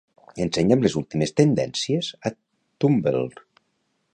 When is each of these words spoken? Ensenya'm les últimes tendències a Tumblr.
Ensenya'm 0.45 0.81
les 0.85 0.95
últimes 1.01 1.33
tendències 1.41 2.09
a 2.31 2.33
Tumblr. 2.85 3.21